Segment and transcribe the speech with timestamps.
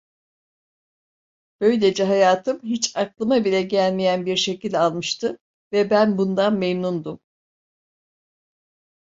[1.61, 5.39] Böylece hayatım, hiç aklıma bile gelmeyen bir şekil almıştı
[5.73, 7.19] ve ben bundan memnundum.